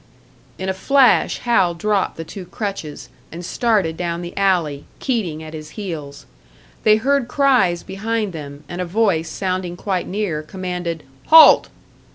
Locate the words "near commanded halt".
10.07-11.69